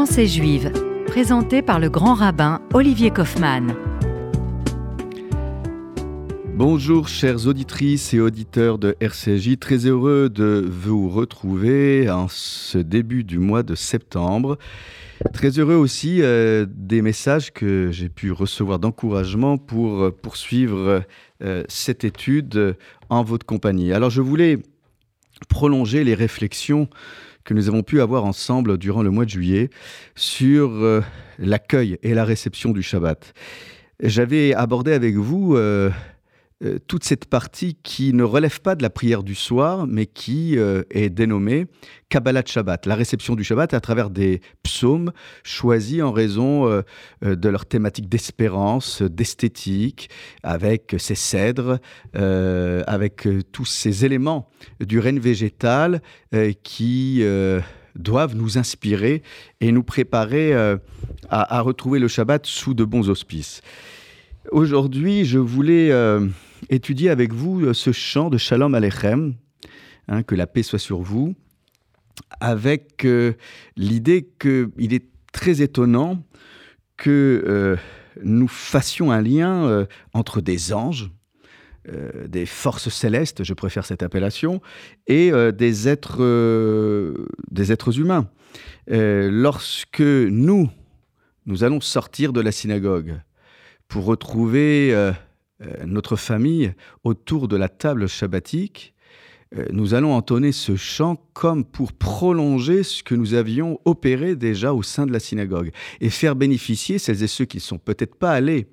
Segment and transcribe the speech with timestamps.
[0.00, 0.72] Pensée juive,
[1.08, 3.74] présenté par le grand rabbin Olivier Kaufmann.
[6.54, 13.24] Bonjour chères auditrices et auditeurs de RCJ, très heureux de vous retrouver en ce début
[13.24, 14.56] du mois de septembre.
[15.34, 21.04] Très heureux aussi euh, des messages que j'ai pu recevoir d'encouragement pour euh, poursuivre
[21.42, 22.74] euh, cette étude
[23.10, 23.92] en votre compagnie.
[23.92, 24.60] Alors je voulais
[25.50, 26.88] prolonger les réflexions
[27.44, 29.70] que nous avons pu avoir ensemble durant le mois de juillet
[30.14, 31.02] sur
[31.38, 33.32] l'accueil et la réception du Shabbat.
[34.02, 35.90] J'avais abordé avec vous euh,
[36.86, 40.82] toute cette partie qui ne relève pas de la prière du soir, mais qui euh,
[40.90, 41.66] est dénommée
[42.10, 46.82] Kabbalat Shabbat, la réception du Shabbat à travers des psaumes choisis en raison euh,
[47.22, 50.10] de leur thématique d'espérance, d'esthétique,
[50.42, 51.78] avec ces cèdres,
[52.12, 54.48] avec tous ces éléments
[54.80, 56.02] du règne végétal
[56.62, 57.22] qui
[57.94, 59.22] doivent nous inspirer
[59.60, 60.52] et nous préparer
[61.28, 63.60] à, retrouver le Shabbat sous de bons auspices.
[64.50, 65.92] Aujourd'hui, je voulais
[66.68, 69.34] étudier avec vous euh, ce chant de Shalom Aleichem,
[70.08, 71.34] hein, que la paix soit sur vous,
[72.40, 73.32] avec euh,
[73.76, 76.22] l'idée qu'il est très étonnant
[76.96, 77.76] que euh,
[78.22, 81.10] nous fassions un lien entre des anges,
[82.28, 84.60] des forces célestes, je préfère cette appellation,
[85.06, 86.18] et des, êtres,
[87.50, 88.28] des êtres humains.
[88.88, 90.68] lorsque nous,
[91.46, 93.20] nous allons sortir de la synagogue
[93.90, 95.12] pour retrouver euh,
[95.84, 96.72] notre famille
[97.04, 98.94] autour de la table shabbatique,
[99.56, 104.72] euh, nous allons entonner ce chant comme pour prolonger ce que nous avions opéré déjà
[104.72, 108.14] au sein de la synagogue et faire bénéficier celles et ceux qui ne sont peut-être
[108.14, 108.68] pas allés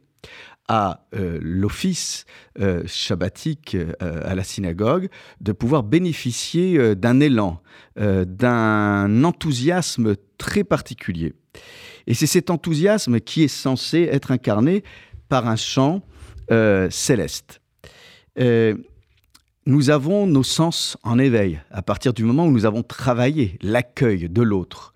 [0.68, 2.26] à euh, l'office
[2.86, 7.62] shabbatique à la synagogue, de pouvoir bénéficier d'un élan,
[7.96, 11.34] d'un enthousiasme très particulier.
[12.08, 14.84] Et c'est cet enthousiasme qui est censé être incarné
[15.30, 16.02] par un chant
[16.50, 17.60] euh, céleste.
[18.40, 18.76] Euh,
[19.66, 24.30] nous avons nos sens en éveil à partir du moment où nous avons travaillé l'accueil
[24.30, 24.94] de l'autre,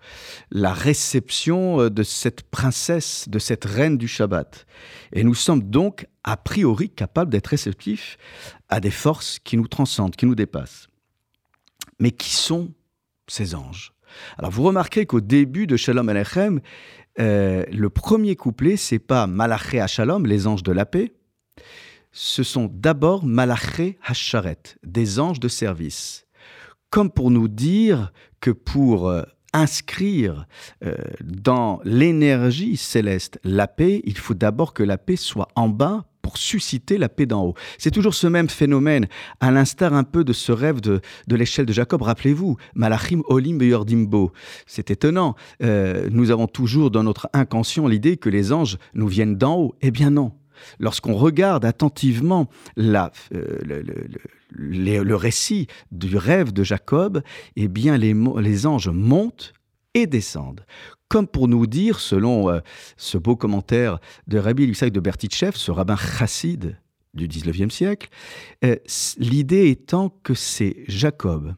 [0.50, 4.66] la réception euh, de cette princesse, de cette reine du Shabbat.
[5.12, 8.16] Et nous sommes donc a priori capables d'être réceptifs
[8.70, 10.88] à des forces qui nous transcendent, qui nous dépassent.
[11.98, 12.72] Mais qui sont
[13.28, 13.92] ces anges?
[14.38, 16.60] Alors vous remarquez qu'au début de Shalom Alechem,
[17.18, 21.12] le premier couplet, c'est pas Malaché à Shalom, les anges de la paix,
[22.12, 26.26] ce sont d'abord Malaché Hasharet, des anges de service.
[26.90, 29.22] Comme pour nous dire que pour euh,
[29.54, 30.46] inscrire
[30.84, 36.04] euh, dans l'énergie céleste la paix, il faut d'abord que la paix soit en bas
[36.20, 37.54] pour susciter la paix d'en haut.
[37.78, 39.08] C'est toujours ce même phénomène,
[39.40, 42.02] à l'instar un peu de ce rêve de, l'échelle de Jacob.
[42.02, 44.32] Rappelez-vous, Malachim Olim Beyordimbo.
[44.66, 45.34] C'est étonnant.
[45.62, 49.74] Euh, nous avons toujours dans notre inconscient l'idée que les anges nous viennent d'en haut.
[49.80, 50.32] Eh bien non.
[50.78, 53.08] Lorsqu'on regarde attentivement euh,
[54.50, 57.22] le, récit du rêve de Jacob,
[57.56, 59.52] eh bien les, anges montent
[59.94, 60.64] et descendent.
[61.08, 62.60] Comme pour nous dire, selon euh,
[62.96, 66.78] ce beau commentaire de Rabbi Lussaï de Bertichev, ce rabbin chassid
[67.12, 68.08] du XIXe siècle,
[68.64, 68.76] euh,
[69.18, 71.54] l'idée étant que c'est Jacob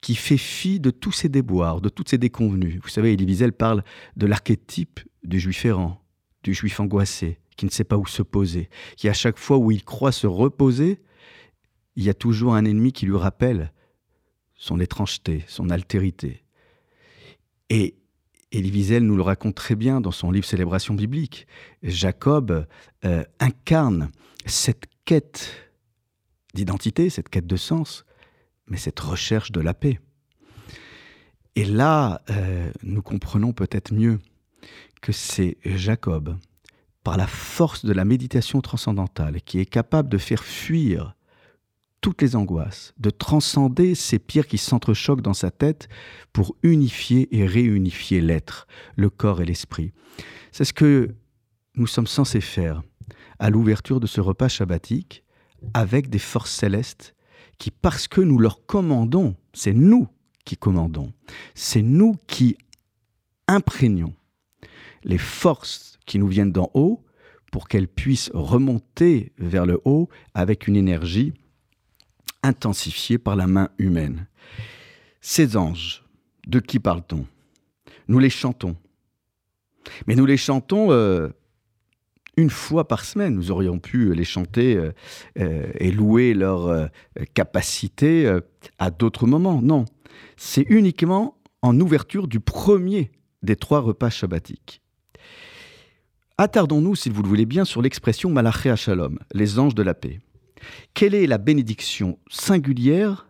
[0.00, 2.80] qui fait fi de tous ses déboires, de toutes ses déconvenues.
[2.82, 3.82] Vous savez, Elie Wiesel parle
[4.16, 6.00] de l'archétype du juif errant,
[6.42, 9.70] du juif angoissé, qui ne sait pas où se poser, qui à chaque fois où
[9.70, 11.02] il croit se reposer,
[11.96, 13.72] il y a toujours un ennemi qui lui rappelle
[14.54, 16.44] son étrangeté, son altérité.
[17.68, 17.96] Et
[18.54, 21.48] Elie Wiesel nous le raconte très bien dans son livre Célébration biblique.
[21.82, 22.66] Jacob
[23.04, 24.10] euh, incarne
[24.46, 25.52] cette quête
[26.54, 28.04] d'identité, cette quête de sens,
[28.68, 29.98] mais cette recherche de la paix.
[31.56, 34.20] Et là, euh, nous comprenons peut-être mieux
[35.02, 36.36] que c'est Jacob
[37.08, 41.16] par la force de la méditation transcendantale, qui est capable de faire fuir
[42.02, 45.88] toutes les angoisses, de transcender ces pierres qui s'entrechoquent dans sa tête
[46.34, 49.94] pour unifier et réunifier l'être, le corps et l'esprit.
[50.52, 51.14] C'est ce que
[51.76, 52.82] nous sommes censés faire
[53.38, 55.24] à l'ouverture de ce repas shabbatique
[55.72, 57.14] avec des forces célestes
[57.56, 60.08] qui, parce que nous leur commandons, c'est nous
[60.44, 61.14] qui commandons,
[61.54, 62.58] c'est nous qui
[63.46, 64.12] imprégnons
[65.04, 67.02] les forces qui nous viennent d'en haut
[67.50, 71.32] pour qu'elles puissent remonter vers le haut avec une énergie
[72.42, 74.26] intensifiée par la main humaine.
[75.20, 76.04] Ces anges,
[76.46, 77.26] de qui parle-t-on?
[78.08, 78.76] Nous les chantons.
[80.06, 81.28] Mais nous les chantons euh,
[82.36, 83.34] une fois par semaine.
[83.34, 84.92] Nous aurions pu les chanter euh,
[85.38, 86.88] euh, et louer leur
[87.34, 88.38] capacité
[88.78, 89.60] à d'autres moments.
[89.62, 89.84] Non,
[90.36, 93.10] c'est uniquement en ouverture du premier
[93.42, 94.82] des trois repas shabbatiques.
[96.40, 100.20] Attardons-nous, si vous le voulez bien, sur l'expression Malaché Shalom, les anges de la paix.
[100.94, 103.28] Quelle est la bénédiction singulière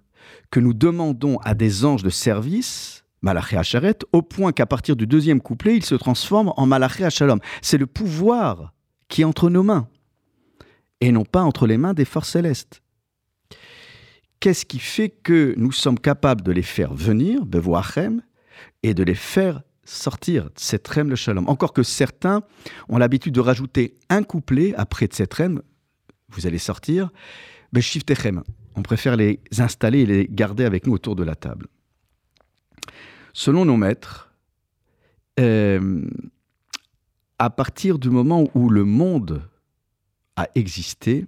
[0.50, 5.06] que nous demandons à des anges de service, Malaché Hacharet, au point qu'à partir du
[5.06, 7.40] deuxième couplet, ils se transforment en Malaché Shalom?
[7.62, 8.74] C'est le pouvoir
[9.08, 9.88] qui est entre nos mains,
[11.00, 12.82] et non pas entre les mains des forces célestes.
[14.38, 18.20] Qu'est-ce qui fait que nous sommes capables de les faire venir, Bevoachem,
[18.82, 22.42] et de les faire sortir Tsetrem le Shalom Encore que certains
[22.88, 25.62] ont l'habitude de rajouter un couplet après Tsetrem,
[26.28, 27.10] vous allez sortir,
[27.72, 28.42] Beshiftechem.
[28.76, 31.66] On préfère les installer et les garder avec nous autour de la table.
[33.32, 34.32] Selon nos maîtres,
[35.40, 36.06] euh,
[37.38, 39.42] à partir du moment où le monde
[40.36, 41.26] a existé,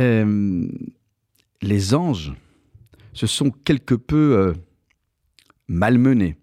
[0.00, 0.68] euh,
[1.62, 2.34] les anges
[3.12, 4.52] se sont quelque peu euh,
[5.68, 6.36] malmenés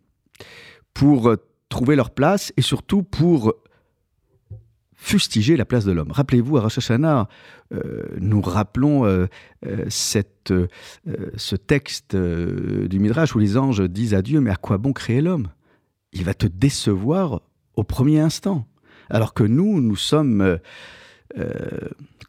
[0.94, 1.38] pour euh,
[1.70, 3.54] trouver leur place et surtout pour
[4.96, 6.12] fustiger la place de l'homme.
[6.12, 7.28] Rappelez-vous, à Rosh Hashanah,
[8.20, 9.28] nous rappelons
[9.66, 15.20] ce texte du Midrash où les anges disent à Dieu, mais à quoi bon créer
[15.20, 15.50] l'homme?
[16.14, 17.42] Il va te décevoir
[17.76, 18.66] au premier instant.
[19.10, 20.58] Alors que nous, nous sommes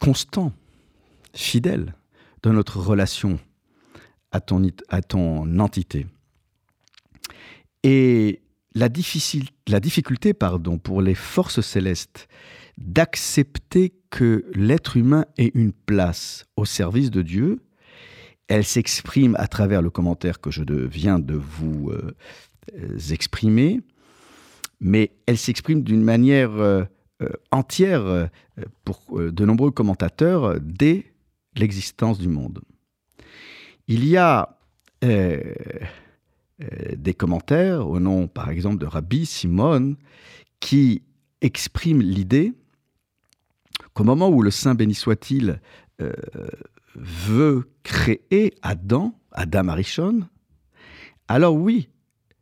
[0.01, 0.53] constants
[1.33, 1.95] fidèle
[2.43, 3.39] dans notre relation
[4.33, 6.07] à ton entité.
[7.85, 8.43] Et
[8.75, 12.27] la, difficulté pardon, pour les forces célestes
[12.77, 17.61] d'accepter que l'être humain ait une place au service de Dieu,
[18.49, 22.17] elle s'exprime à travers le commentaire que je viens de vous euh,
[23.11, 23.81] exprimer,
[24.81, 26.83] mais elle s'exprime d'une manière euh,
[27.23, 28.29] euh, entière
[28.85, 31.15] pour de nombreux commentateurs dès
[31.57, 32.61] l'existence du monde.
[33.87, 34.59] Il y a
[35.05, 35.79] euh, euh,
[36.97, 39.97] des commentaires au nom, par exemple, de Rabbi Simon,
[40.61, 41.03] qui
[41.41, 42.53] expriment l'idée
[43.93, 45.61] qu'au moment où le Saint béni soit-il
[46.01, 46.13] euh,
[46.95, 50.29] veut créer Adam, Adam Arishon,
[51.29, 51.89] alors oui,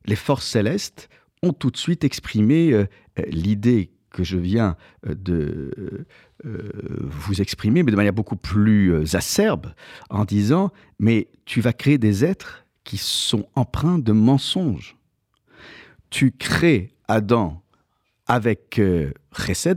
[0.06, 1.08] les forces célestes
[1.42, 2.86] ont tout de suite exprimé
[3.28, 4.76] l'idée que je viens
[5.06, 6.06] euh, de euh,
[6.44, 6.70] euh,
[7.02, 9.72] vous exprimer, mais de manière beaucoup plus acerbe,
[10.10, 14.96] en disant, mais tu vas créer des êtres qui sont empreints de mensonges.
[16.10, 17.62] Tu crées Adam
[18.26, 19.12] avec euh,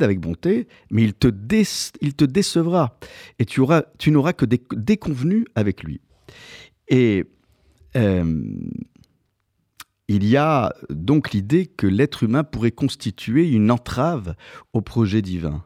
[0.01, 1.27] avec bonté, mais il te,
[2.01, 2.99] il te décevra.
[3.39, 3.61] Et tu,
[3.97, 6.01] tu n'auras que des déconvenus avec lui.
[6.87, 7.25] Et
[10.07, 14.35] il y a donc l'idée que l'être humain pourrait constituer une entrave
[14.73, 15.63] au projet divin.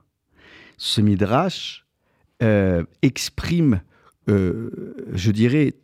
[0.78, 1.86] Ce midrash
[2.42, 3.82] euh, exprime,
[4.30, 5.76] euh, je dirais,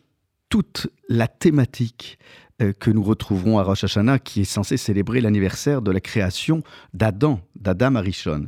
[0.56, 2.18] toute la thématique
[2.62, 6.63] euh, que nous retrouverons à Rosh Hashanah, qui est censé célébrer l'anniversaire de la création
[6.94, 8.46] d'Adam, d'Adam Arishon.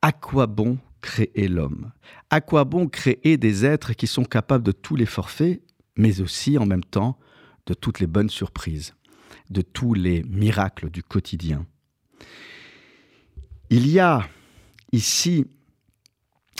[0.00, 1.92] À quoi bon créer l'homme?
[2.30, 5.60] À quoi bon créer des êtres qui sont capables de tous les forfaits,
[5.94, 7.18] mais aussi en même temps
[7.66, 8.94] de toutes les bonnes surprises
[9.50, 11.66] de tous les miracles du quotidien?
[13.68, 14.26] Il y a
[14.90, 15.44] ici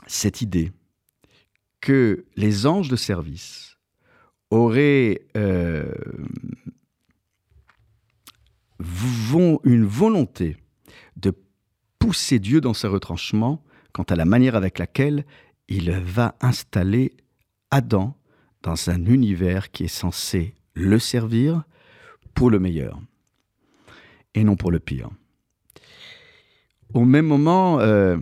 [0.06, 0.70] cette idée
[1.80, 3.75] que les anges de service
[4.50, 5.92] auraient euh,
[9.64, 10.56] une volonté
[11.16, 11.32] de
[11.98, 15.24] pousser Dieu dans ses retranchements quant à la manière avec laquelle
[15.68, 17.16] il va installer
[17.70, 18.16] Adam
[18.62, 21.64] dans un univers qui est censé le servir,
[22.36, 23.00] pour le meilleur
[24.34, 25.10] et non pour le pire.
[26.94, 28.16] Au même moment, euh,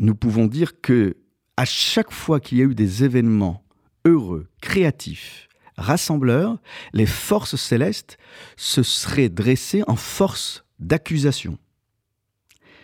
[0.00, 1.16] nous pouvons dire que
[1.56, 3.62] à chaque fois qu'il y a eu des événements
[4.04, 6.58] heureux, créatifs, rassembleurs,
[6.92, 8.18] les forces célestes
[8.56, 11.58] se seraient dressées en force d'accusation,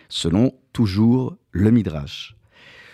[0.09, 2.35] selon toujours le Midrash.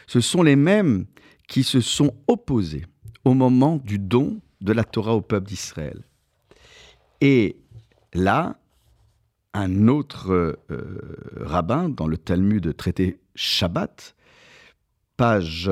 [0.07, 1.05] Ce sont les mêmes
[1.47, 2.85] qui se sont opposés
[3.25, 6.03] au moment du don de la Torah au peuple d'Israël.
[7.21, 7.57] Et
[8.13, 8.57] là,
[9.53, 14.15] un autre euh, rabbin dans le Talmud traité Shabbat,
[15.15, 15.69] page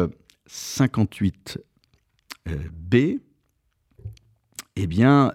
[0.49, 1.57] 58b,
[2.49, 2.57] euh,
[4.75, 5.31] eh bien,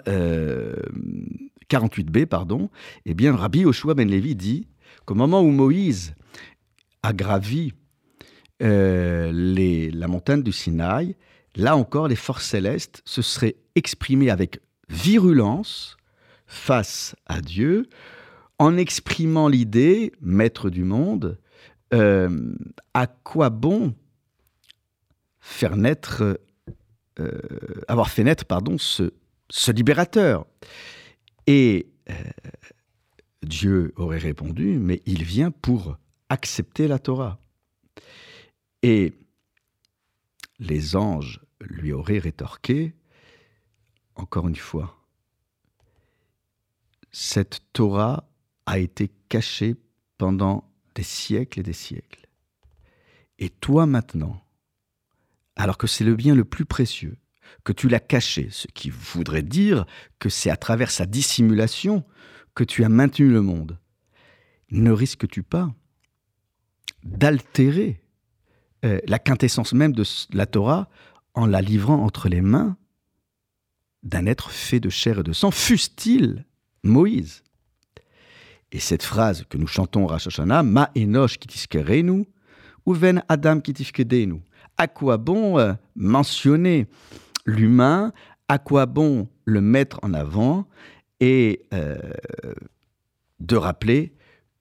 [1.68, 2.70] 48b, euh, pardon,
[3.04, 4.66] eh bien, Rabbi Yoshua ben Levi dit
[5.04, 6.14] qu'au moment où Moïse
[7.02, 7.72] a gravi
[8.60, 11.14] les, la montagne du Sinaï,
[11.54, 15.96] là encore, les forces célestes se seraient exprimées avec virulence
[16.46, 17.88] face à Dieu
[18.58, 21.38] en exprimant l'idée, maître du monde,
[21.92, 22.54] euh,
[22.94, 23.94] à quoi bon
[25.40, 26.40] faire naître,
[27.20, 27.40] euh,
[27.88, 29.12] avoir fait naître, pardon, ce,
[29.50, 30.46] ce libérateur.
[31.46, 31.88] Et
[33.42, 35.96] Dieu aurait répondu, mais il vient pour
[36.28, 37.38] accepter la Torah.
[38.82, 39.14] Et
[40.58, 42.94] les anges lui auraient rétorqué,
[44.14, 44.96] encore une fois,
[47.12, 48.28] cette Torah
[48.66, 49.76] a été cachée
[50.18, 52.26] pendant des siècles et des siècles.
[53.38, 54.42] Et toi maintenant,
[55.56, 57.16] alors que c'est le bien le plus précieux,
[57.64, 59.86] que tu l'as caché, ce qui voudrait dire
[60.18, 62.04] que c'est à travers sa dissimulation
[62.54, 63.78] que tu as maintenu le monde,
[64.70, 65.72] ne risques-tu pas
[67.02, 68.02] d'altérer
[68.84, 70.88] euh, la quintessence même de la Torah
[71.34, 72.76] en la livrant entre les mains
[74.02, 76.44] d'un être fait de chair et de sang, fût-il
[76.82, 77.42] Moïse?
[78.72, 82.26] Et cette phrase que nous chantons Rosh Hashanah, Ma enosh kitiskerenu,
[82.84, 84.42] ou ven Adam kitifkedenu.
[84.78, 86.86] À quoi bon euh, mentionner
[87.44, 88.12] l'humain
[88.48, 90.66] À quoi bon le mettre en avant
[91.20, 91.96] Et euh,
[93.40, 94.12] de rappeler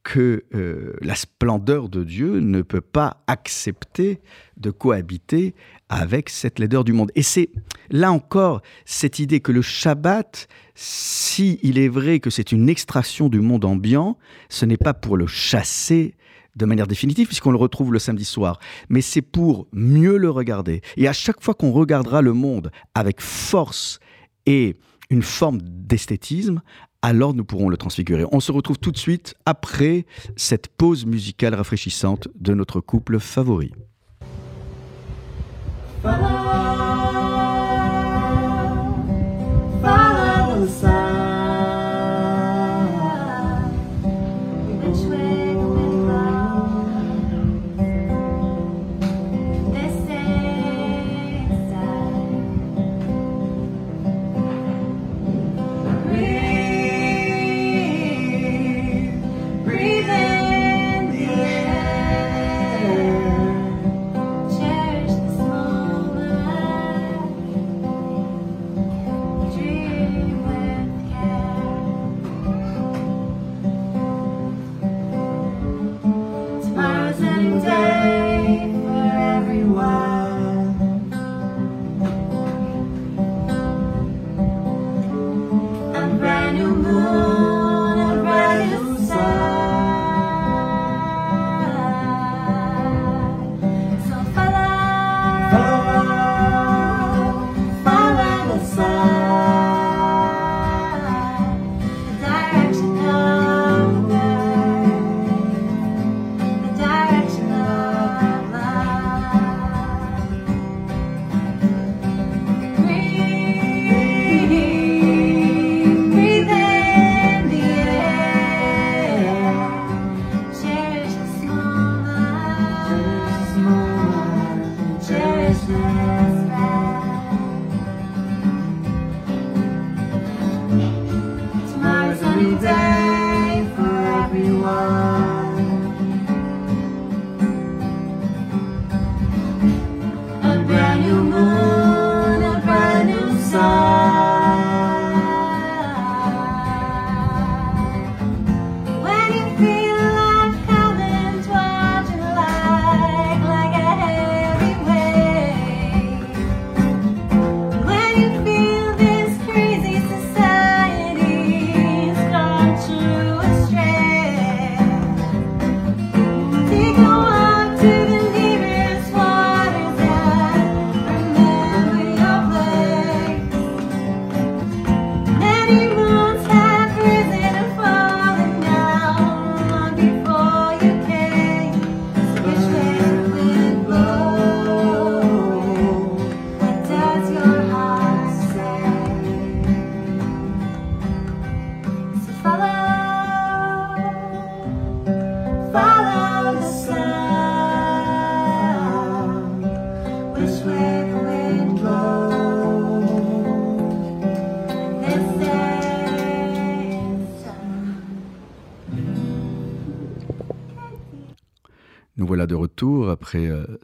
[0.05, 4.21] que euh, la splendeur de Dieu ne peut pas accepter
[4.55, 5.55] de cohabiter
[5.89, 7.11] avec cette laideur du monde.
[7.15, 7.49] Et c'est
[7.89, 13.29] là encore cette idée que le Shabbat, si il est vrai que c'est une extraction
[13.29, 14.17] du monde ambiant,
[14.47, 16.13] ce n'est pas pour le chasser
[16.55, 18.59] de manière définitive, puisqu'on le retrouve le samedi soir,
[18.89, 20.81] mais c'est pour mieux le regarder.
[20.97, 23.99] Et à chaque fois qu'on regardera le monde avec force
[24.45, 24.77] et
[25.09, 26.61] une forme d'esthétisme,
[27.01, 28.25] alors nous pourrons le transfigurer.
[28.31, 33.71] On se retrouve tout de suite après cette pause musicale rafraîchissante de notre couple favori.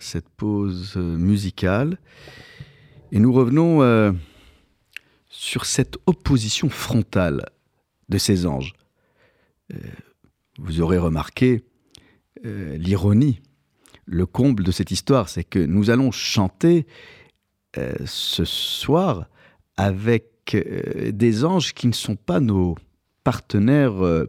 [0.01, 1.98] Cette pause euh, musicale.
[3.12, 4.12] Et nous revenons euh,
[5.29, 7.46] sur cette opposition frontale
[8.10, 8.74] de ces anges.
[10.60, 11.63] vous aurez remarqué
[12.43, 13.41] l'ironie,
[14.05, 16.88] le comble de cette histoire, c'est que nous allons chanter
[18.05, 19.29] ce soir
[19.77, 22.75] avec des anges qui ne sont pas nos
[23.24, 24.27] partenaires euh,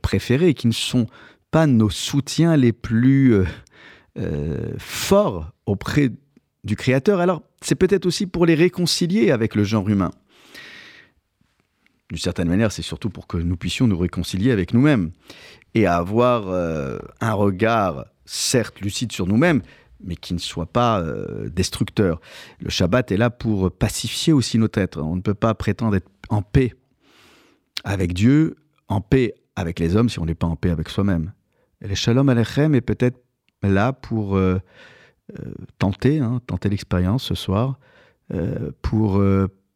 [0.00, 1.06] préférés, qui ne sont
[1.50, 3.44] pas nos soutiens les plus
[4.78, 6.10] forts auprès
[6.64, 7.20] du Créateur.
[7.20, 10.10] Alors, c'est peut-être aussi pour les réconcilier avec le genre humain.
[12.08, 15.12] D'une certaine manière, c'est surtout pour que nous puissions nous réconcilier avec nous-mêmes
[15.74, 16.48] et avoir
[17.20, 19.62] un regard, certes lucide sur nous-mêmes,
[20.04, 22.20] mais qui ne soit pas euh, destructeur.
[22.60, 25.00] Le Shabbat est là pour pacifier aussi notre être.
[25.00, 26.74] On ne peut pas prétendre être en paix
[27.84, 28.56] avec Dieu,
[28.88, 31.32] en paix avec les hommes si on n'est pas en paix avec soi-même.
[31.80, 33.18] Et le Shalom Alechem est peut-être
[33.70, 34.58] là pour euh,
[35.38, 37.78] euh, tenter, hein, tenter l'expérience ce soir,
[38.80, 39.22] pour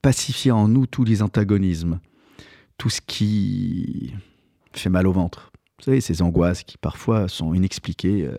[0.01, 2.01] pacifier en nous tous les antagonismes,
[2.79, 4.15] tout ce qui
[4.73, 5.53] fait mal au ventre.
[5.79, 8.31] Vous savez, ces angoisses qui parfois sont inexpliquées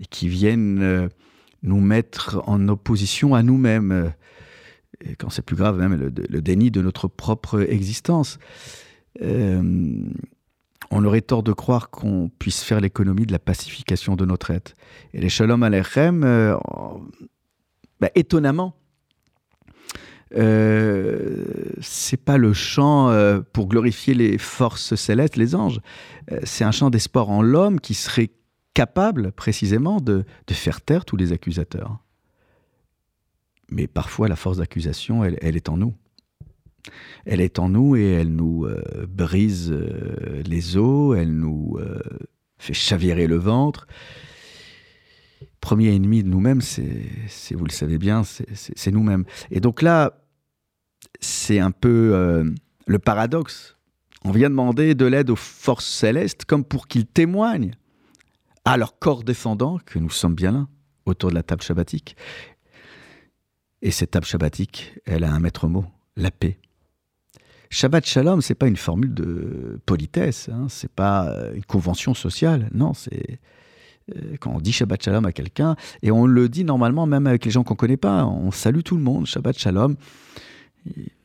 [0.00, 1.08] et qui viennent euh,
[1.62, 3.92] nous mettre en opposition à nous-mêmes.
[3.92, 4.10] Euh,
[5.18, 8.38] quand c'est plus grave, même le, déni de notre propre existence.
[9.22, 10.02] Euh,
[10.90, 14.74] on aurait tort de croire qu'on puisse faire l'économie de la pacification de notre être.
[15.12, 16.22] Et les Shalom Aleichem,
[18.00, 18.76] bah, étonnamment,
[20.36, 21.44] euh,
[21.80, 23.12] c'est pas le chant
[23.52, 25.80] pour glorifier les forces célestes, les anges.
[26.44, 28.30] c'est un chant d'espoir en l'homme qui serait
[28.76, 31.96] capable précisément de, faire taire tous les accusateurs.
[33.70, 35.94] Mais parfois, la force d'accusation, elle, est en nous.
[37.24, 41.98] Elle est en nous et elle nous euh, brise euh, les os, elle nous euh,
[42.58, 43.86] fait chavirer le ventre.
[45.60, 49.24] Premier ennemi de nous-mêmes, c'est, vous le savez bien, c'est nous-mêmes.
[49.50, 50.22] Et donc là,
[51.20, 52.44] c'est un peu
[52.86, 53.76] le paradoxe.
[54.24, 57.72] On vient demander de l'aide aux forces célestes comme pour qu'ils témoignent
[58.64, 60.66] à leur corps défendant que nous sommes bien là,
[61.04, 62.16] autour de la table shabbatique.
[63.82, 65.84] Et cette table shabbatique, elle a un maître mot,
[66.16, 66.58] la paix.
[67.70, 72.68] Shabbat Shalom, c'est pas une formule de politesse, hein, c'est pas euh, une convention sociale,
[72.72, 73.38] non, c'est
[74.14, 77.44] euh, quand on dit Shabbat Shalom à quelqu'un, et on le dit normalement même avec
[77.44, 79.96] les gens qu'on connaît pas, on salue tout le monde, Shabbat Shalom.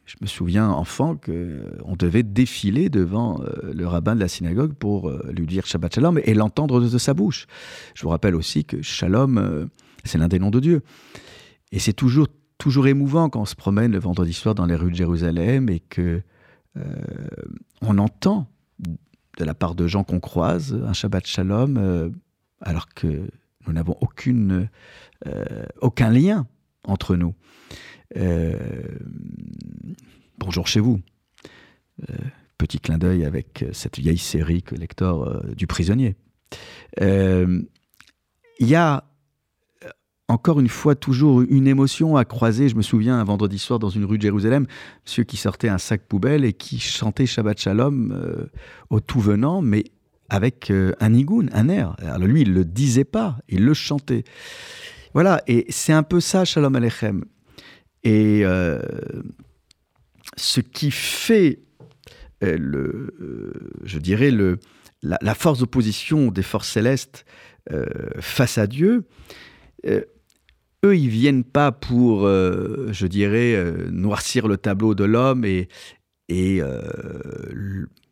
[0.06, 5.10] Je me souviens, enfant, qu'on euh, devait défiler devant le rabbin de la synagogue pour
[5.32, 7.46] lui dire Shabbat Shalom et l'entendre de sa bouche.
[7.94, 9.70] Je vous rappelle aussi que Shalom,
[10.04, 10.82] c'est l'un des noms de Dieu.
[11.72, 14.92] Et c'est toujours, toujours émouvant quand on se promène le vendredi soir dans les rues
[14.92, 16.22] de Jérusalem et que
[16.76, 18.48] on entend
[19.38, 22.14] de la part de gens qu'on croise un Shabbat Shalom
[22.62, 23.30] alors que
[23.66, 24.70] nous n'avons aucune,
[25.82, 26.48] aucun lien
[26.84, 27.36] entre nous.
[28.18, 28.58] Euh,
[30.38, 31.00] bonjour chez vous.
[32.10, 32.16] Euh,
[32.58, 36.16] petit clin d'œil avec cette vieille série que lecteur euh, du prisonnier.
[37.00, 37.68] Il
[38.60, 39.06] y a
[40.32, 42.70] encore une fois toujours une émotion à croiser.
[42.70, 44.66] Je me souviens un vendredi soir dans une rue de Jérusalem,
[45.06, 48.50] monsieur qui sortait un sac poubelle et qui chantait Shabbat Shalom
[48.90, 49.86] au tout venant, mais
[50.30, 51.96] avec un nigoun, un air.
[52.00, 54.24] Alors lui, il le disait pas, il le chantait.
[55.14, 57.26] Voilà, et c'est un peu ça, Shalom Aleichem.
[58.04, 58.80] Et euh,
[60.38, 61.60] ce qui fait,
[62.44, 64.60] euh, le, euh, je dirais, le,
[65.04, 67.26] la, force d'opposition des forces célestes
[68.20, 69.06] face à Dieu,
[70.86, 75.68] eux, ils viennent pas pour, je dirais, noircir le tableau de l'homme et,
[76.30, 76.62] et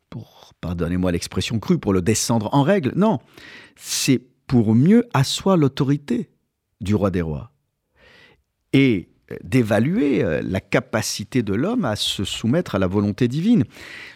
[0.08, 2.92] pour, pardonnez-moi l'expression crue, pour le descendre en règle.
[2.96, 3.18] Non,
[3.76, 6.30] c'est pour mieux asseoir l'autorité
[6.80, 7.52] du roi des rois.
[8.72, 9.10] Et
[9.44, 13.64] d'évaluer euh, la capacité de l'homme à se soumettre à la volonté divine.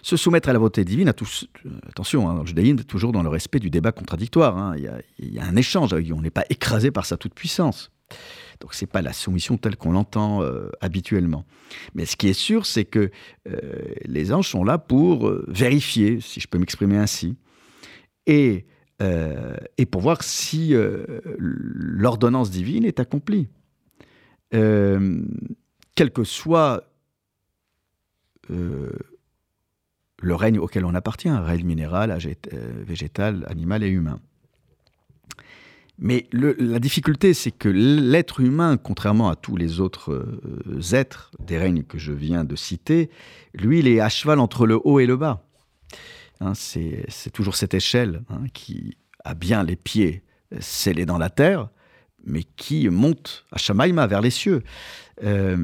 [0.03, 3.61] Se soumettre à la volonté divine, euh, attention, hein, le judaïsme, toujours dans le respect
[3.61, 4.59] du débat contradictoire.
[4.59, 4.75] Hein.
[5.19, 7.91] il, y a, un échange, on n'est pas écrasé par sa toute-puissance.
[8.61, 11.45] Donc c'est pas la soumission telle qu'on l'entend euh, habituellement.
[11.95, 13.11] Mais ce qui est sûr, c'est que
[14.05, 17.37] les anges sont là pour vérifier, si je peux m'exprimer ainsi,
[18.27, 18.67] et,
[19.01, 20.73] et pour voir si
[21.37, 23.49] l'ordonnance divine est accomplie.
[24.55, 25.21] Euh,
[25.95, 26.85] quel que soit
[28.51, 28.93] euh,
[30.23, 34.21] le règne auquel on appartient, règne minéral, euh, végétal, animal et humain.
[35.99, 40.27] Mais la difficulté, c'est que l'être humain, contrairement à tous les autres
[40.93, 43.11] êtres des règnes que je viens de citer,
[43.55, 45.47] lui, il est à cheval entre le haut et le bas.
[46.41, 50.23] Hein, c'est toujours cette échelle hein, qui a bien les pieds
[50.61, 51.69] scellés dans la terre,
[52.27, 54.63] mais qui monte à Shamaïma, vers les cieux.
[55.23, 55.57] Euh,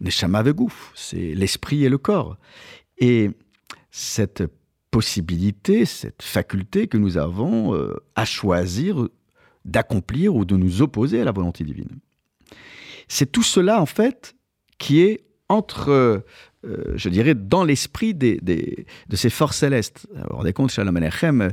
[0.00, 2.36] Neshama Vegouf, c'est l'esprit et le corps.
[2.98, 3.30] Et
[3.90, 4.44] cette
[4.90, 9.08] possibilité, cette faculté que nous avons euh, à choisir
[9.64, 11.98] d'accomplir ou de nous opposer à la volonté divine.
[13.08, 14.34] C'est tout cela, en fait,
[14.78, 16.24] qui est entre
[16.94, 20.06] je dirais, dans l'esprit des, de ces forces célestes.
[20.14, 21.50] Vous vous rendez compte, Shalom Alechem,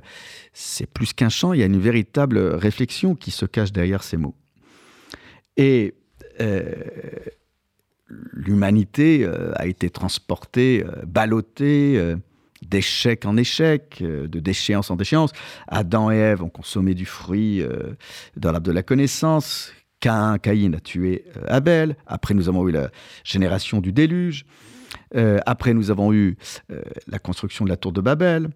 [0.54, 4.18] c'est plus qu'un chant, il y a une véritable réflexion qui se cache derrière ces
[4.18, 4.36] mots.
[5.58, 5.96] Et
[8.08, 12.16] l'humanité a été transportée, ballottée,
[12.62, 15.32] d'échec en échec, euh, de déchéance en déchéance.
[15.68, 17.96] Adam et Ève ont consommé du fruit euh,
[18.38, 19.74] dans l'arbre de la connaissance.
[20.00, 21.96] Cain, Caïn a tué euh, Abel.
[22.08, 22.90] Après, nous avons eu la
[23.24, 24.46] génération du déluge.
[25.46, 26.38] après, nous avons eu
[27.08, 28.50] la construction de la tour de Babel.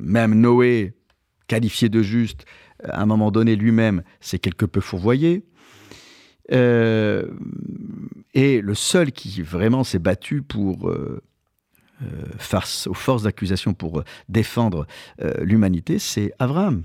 [0.00, 0.94] même Noé,
[1.48, 2.44] qualifié de juste,
[2.84, 5.44] à un moment donné lui-même, s'est quelque peu fourvoyé.
[6.52, 7.26] Euh,
[8.34, 11.22] et le seul qui vraiment s'est battu pour euh,
[12.02, 12.06] euh,
[12.38, 14.86] face aux forces d'accusation pour défendre
[15.40, 16.82] l'humanité, c'est Abraham.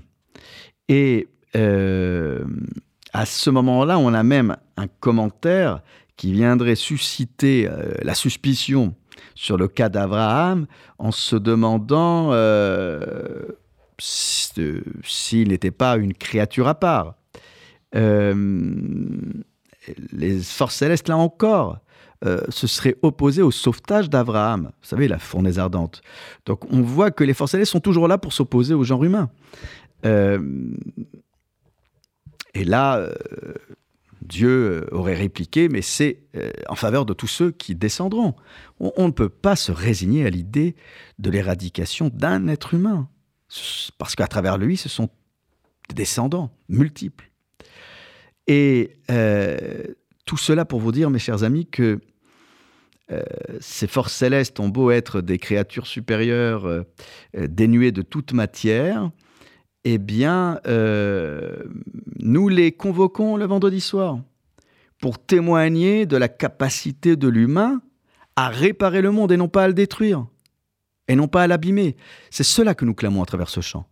[0.88, 5.82] Et à ce moment-là, on a même un commentaire
[6.16, 7.68] qui viendrait susciter
[8.02, 8.94] la suspicion
[9.34, 10.66] sur le cas d'Abraham
[10.98, 12.32] en se demandant
[13.98, 17.16] s'il n'était pas une créature à part
[20.12, 21.80] les forces célestes, là encore,
[22.24, 24.70] euh, se seraient opposées au sauvetage d'Abraham.
[24.80, 26.02] Vous savez, la fournaise ardente.
[26.46, 29.28] Donc on voit que les forces célestes sont toujours là pour s'opposer au genre humain.
[30.06, 30.40] Euh,
[32.54, 33.14] et là, euh,
[34.20, 36.22] Dieu aurait répliqué, mais c'est
[36.68, 38.36] en faveur de tous ceux qui descendront.
[38.78, 40.76] On, ne peut pas se résigner à l'idée
[41.18, 43.08] de l'éradication d'un être humain,
[43.98, 45.08] parce qu'à travers lui, ce sont
[45.88, 47.31] des descendants multiples.
[48.46, 49.82] Et euh,
[50.24, 52.00] tout cela pour vous dire, mes chers amis, que
[53.10, 53.22] euh,
[53.60, 56.82] ces forces célestes ont beau être des créatures supérieures, euh,
[57.34, 59.10] dénuées de toute matière,
[59.84, 60.60] eh bien,
[62.20, 64.20] nous les convoquons le vendredi soir
[65.00, 67.82] pour témoigner de la capacité de l'humain
[68.36, 70.24] à réparer le monde et non pas à le détruire,
[71.08, 71.96] et non pas à l'abîmer.
[72.30, 73.88] C'est cela que nous clamons à travers ce chant.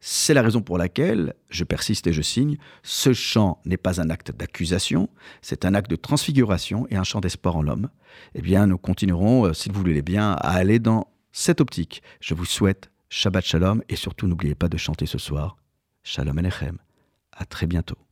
[0.00, 4.10] C'est la raison pour laquelle, je persiste et je signe, ce chant n'est pas un
[4.10, 5.08] acte d'accusation,
[5.40, 7.88] c'est un acte de transfiguration et un chant d'espoir en l'homme.
[8.34, 12.02] Eh bien, nous continuerons, euh, si vous voulez bien, à aller dans cette optique.
[12.20, 15.56] Je vous souhaite Shabbat Shalom et surtout n'oubliez pas de chanter ce soir
[16.02, 16.78] Shalom Alechem.
[17.32, 18.05] À très bientôt.